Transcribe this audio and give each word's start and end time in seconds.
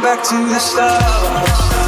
back 0.00 0.22
to 0.22 0.36
the 0.48 0.58
stars. 0.58 1.83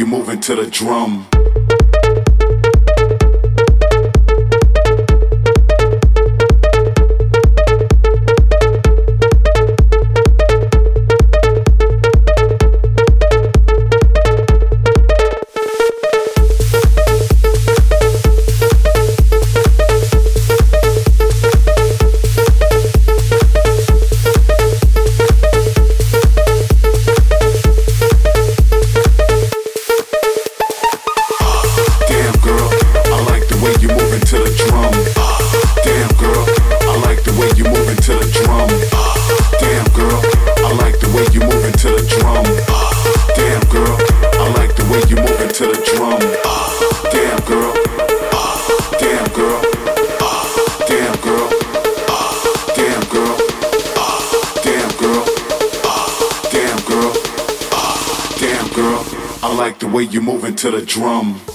You 0.00 0.06
move 0.06 0.30
into 0.30 0.54
the 0.54 0.66
drum. 0.66 1.39
To 60.60 60.70
the 60.70 60.82
drum. 60.82 61.49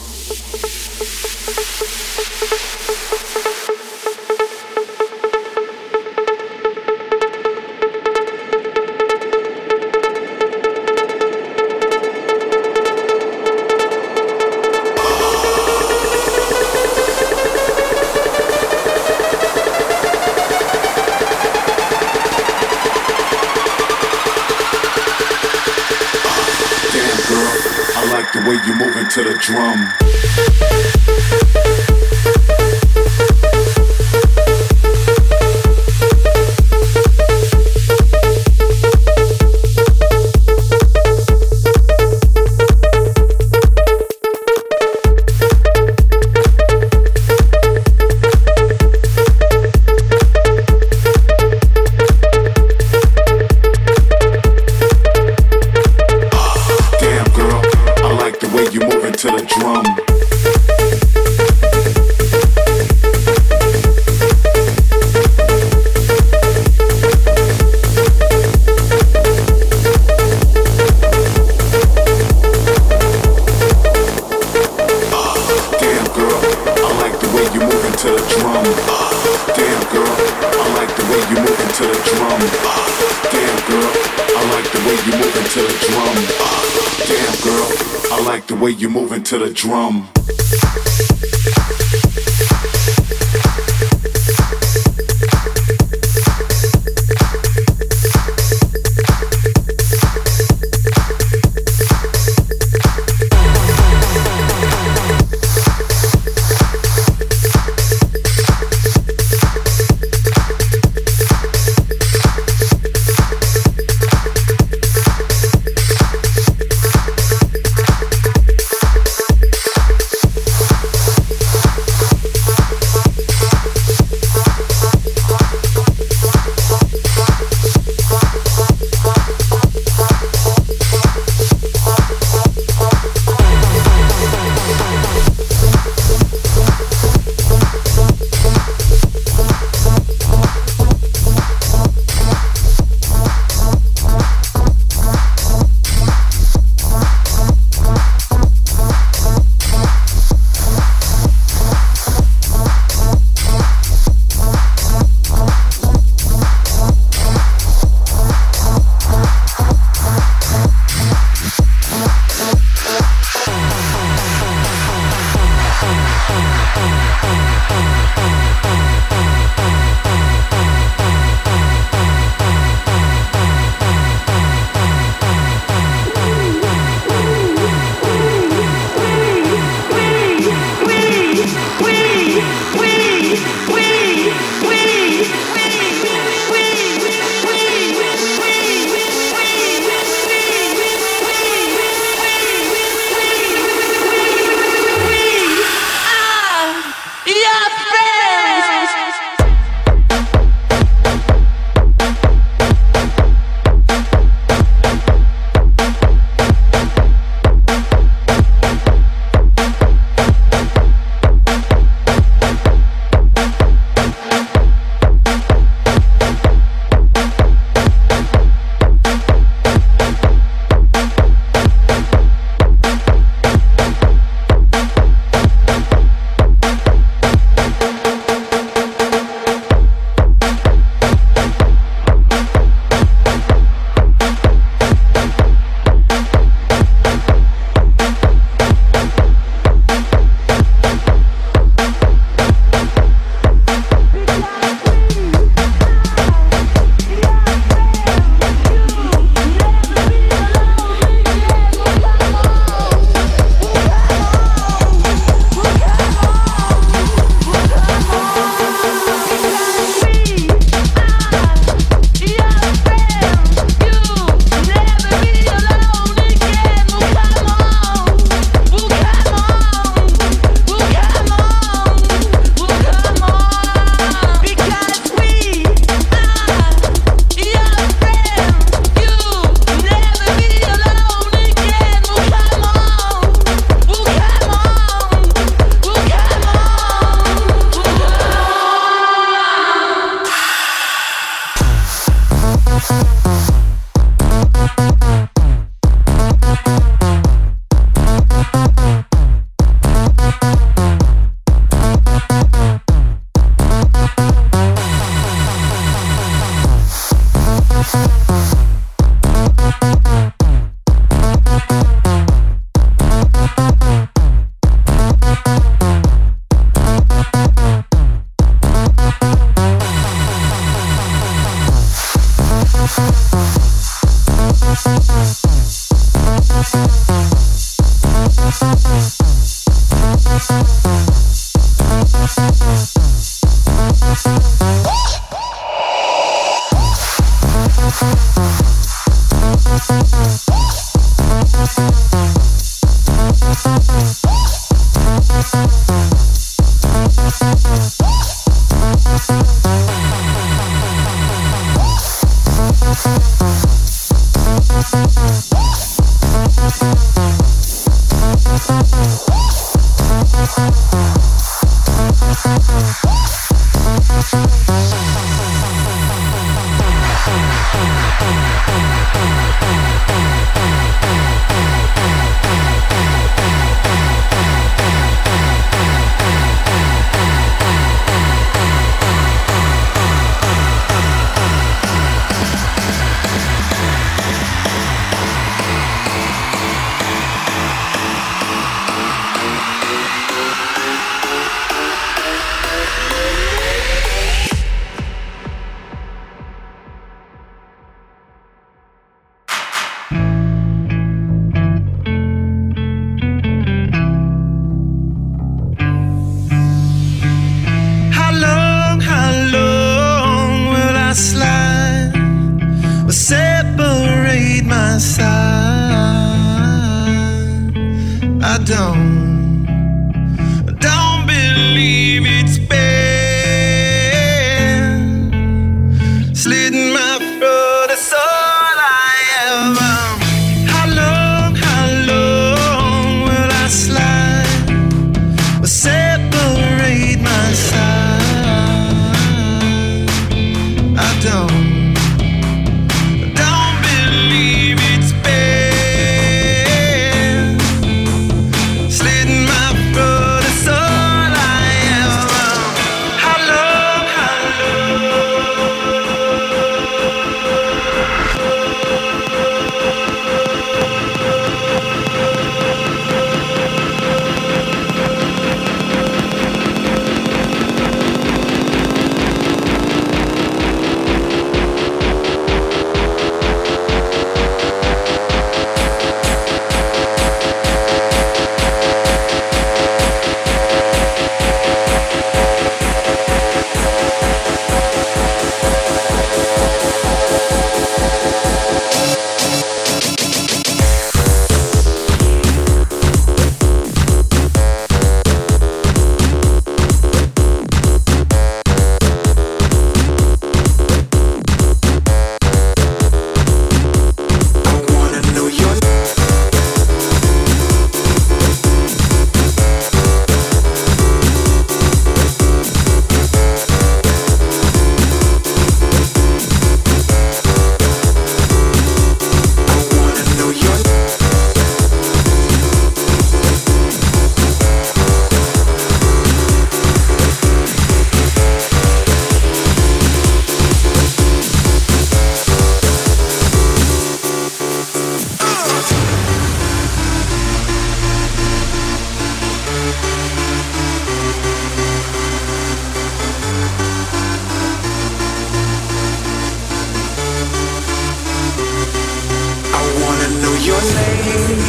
name. 551.00 551.62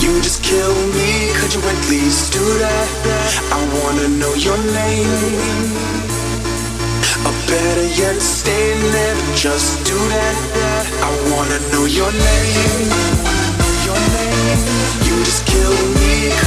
You 0.00 0.20
just 0.20 0.42
kill 0.42 0.74
you 1.54 1.60
at 1.60 1.80
least 1.90 2.32
do 2.32 2.44
that? 2.64 2.88
I 3.52 3.60
wanna 3.76 4.08
know 4.20 4.34
your 4.34 4.58
name. 4.58 6.02
Better 7.52 7.86
yet, 8.00 8.22
stay 8.22 8.72
just 9.34 9.84
do 9.84 9.98
that. 10.14 10.36
I 11.04 11.10
wanna 11.30 11.58
know 11.70 11.84
your 11.84 12.10
name. 12.10 12.88
Your 13.86 14.00
name. 14.16 14.60
You 15.06 15.16
just 15.28 15.44
kill 15.44 15.76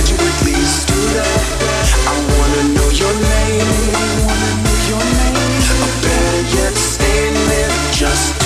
you 0.10 0.18
at 0.30 0.38
least 0.50 0.88
do 0.88 1.00
that? 1.18 1.44
I 2.10 2.16
wanna 2.34 2.64
know 2.76 2.90
your 2.90 3.14
name. 3.14 3.70
I 3.94 4.08
wanna 4.26 4.52
know 4.66 4.78
your 4.90 5.04
name. 5.14 5.46
Better 6.02 6.42
yet, 6.58 6.74
stay 6.74 7.24
just 7.92 8.45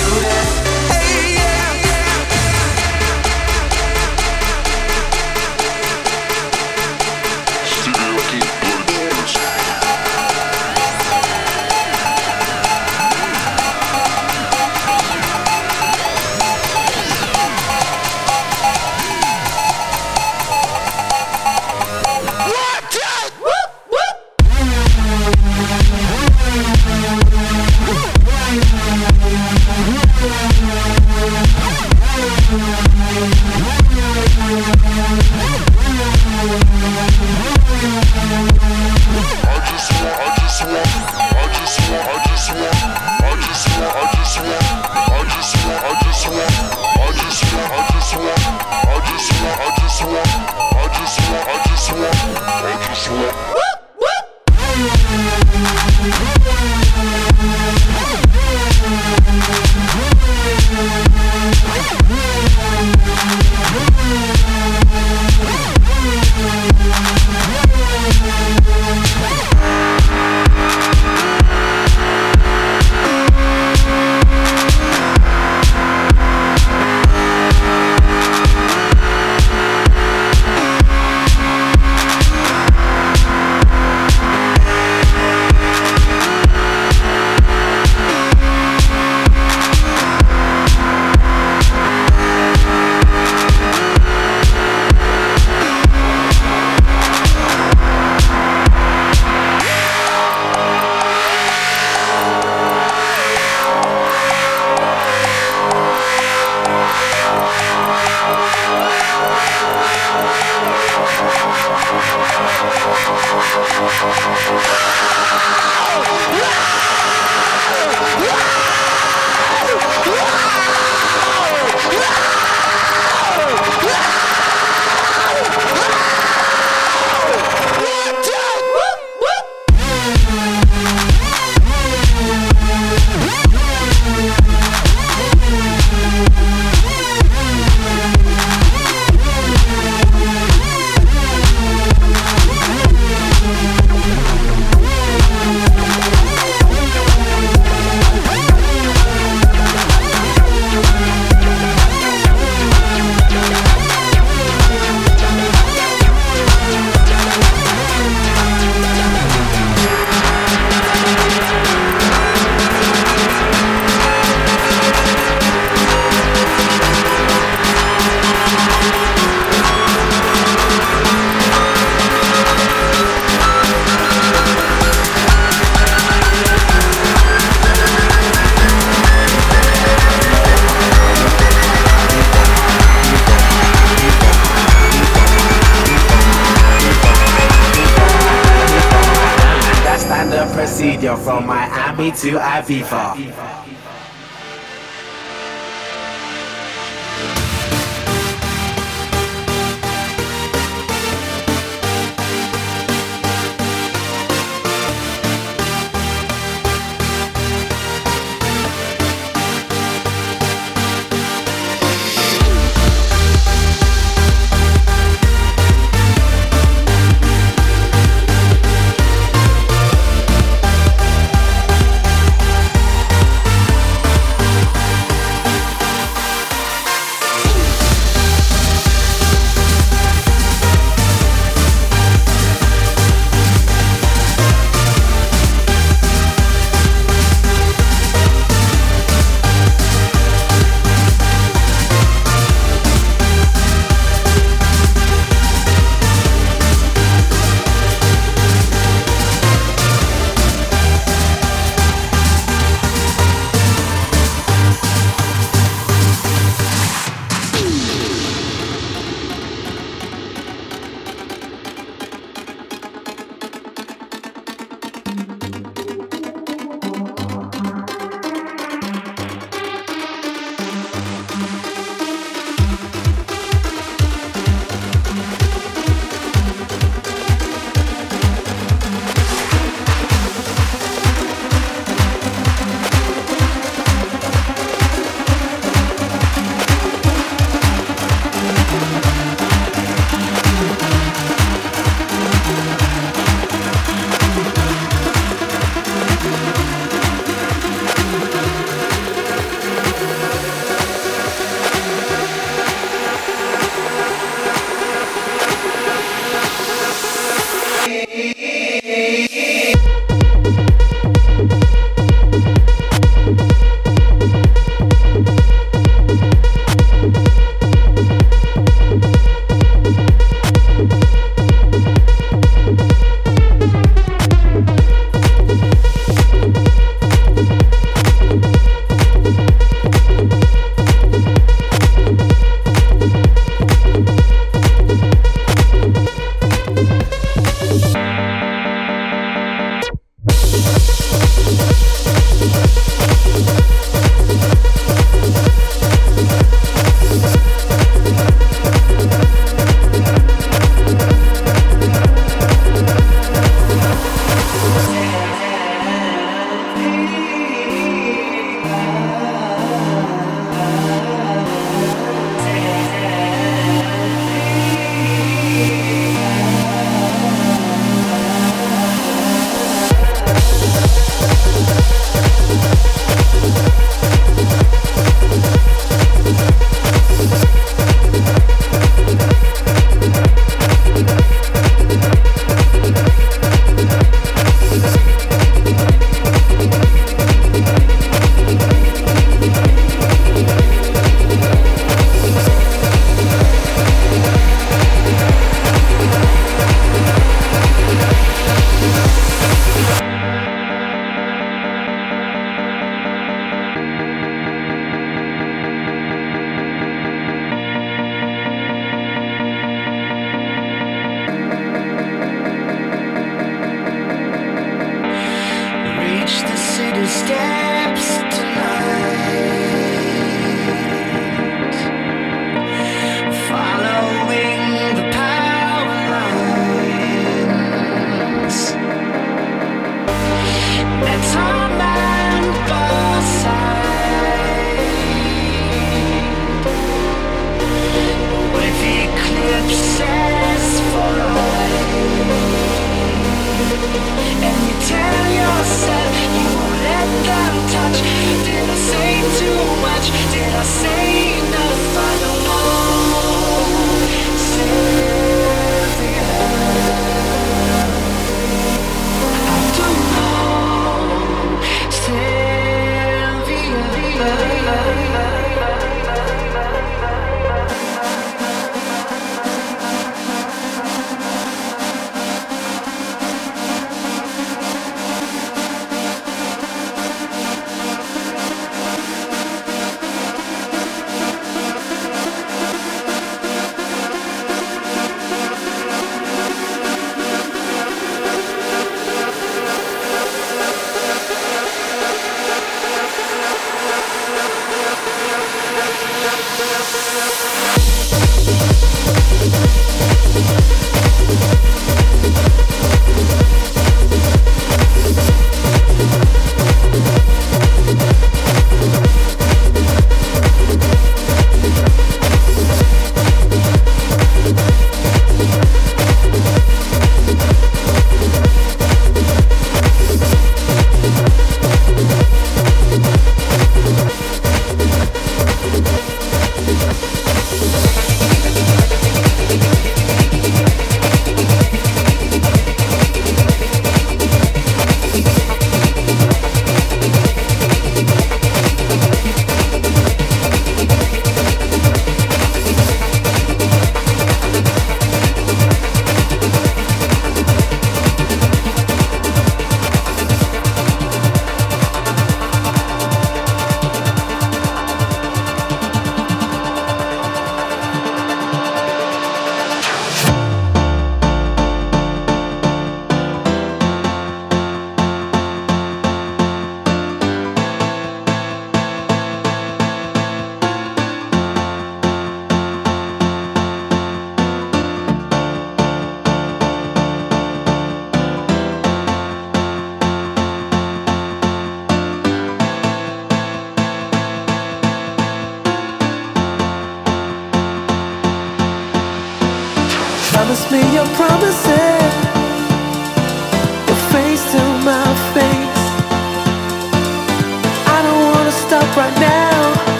to 192.12 192.38
Aviva. 192.38 193.69